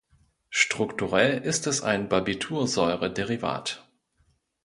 Strukturell 0.49 1.43
ist 1.43 1.67
es 1.67 1.83
ein 1.83 2.09
Barbitursäure-Derivat. 2.09 3.87